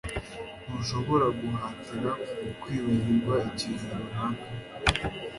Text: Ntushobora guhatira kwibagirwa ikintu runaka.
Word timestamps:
Ntushobora 0.65 1.25
guhatira 1.39 2.09
kwibagirwa 2.61 3.35
ikintu 3.49 3.85
runaka. 3.99 4.47